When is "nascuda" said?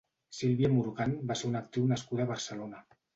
1.91-2.25